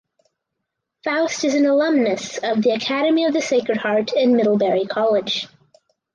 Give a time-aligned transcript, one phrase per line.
[1.03, 5.47] Faust is an alumnus of the Academy of the Sacred Heart and Middlebury College.